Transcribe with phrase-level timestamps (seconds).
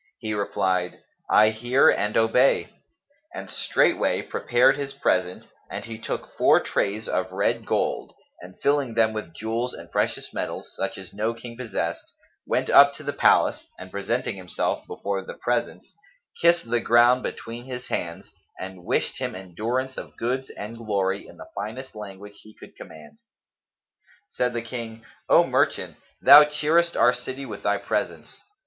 [0.17, 0.97] He replied,
[1.29, 2.69] "I hear and obey,"
[3.35, 8.95] and straightway prepared his present and he took four trays of red gold and, filling
[8.95, 12.13] them with jewels and precious metals, such as no King possessed,
[12.47, 15.95] went up to the palace and presenting himself before the presence,
[16.41, 21.37] kissed the ground between his hands and wished him endurance of goods and glory in
[21.37, 23.19] the finest language he could command.
[24.31, 28.41] Said the King, "O merchant, thou cheerest our city with thy presence!"